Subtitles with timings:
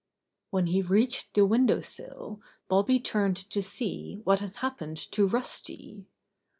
[0.49, 6.07] When he reached the window sill Bobby turned to see what had happened to Rusty.